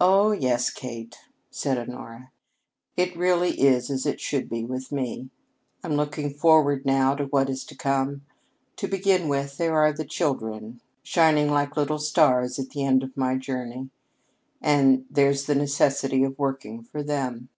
[0.00, 1.18] "Oh, yes, Kate,"
[1.50, 2.30] said Honora.
[2.96, 5.30] "It really is as it should be with me.
[5.82, 8.22] I'm looking forward, now, to what is to come.
[8.76, 13.16] To begin with, there are the children shining like little stars at the end of
[13.16, 13.90] my journey;
[14.60, 17.48] and there's the necessity of working for them.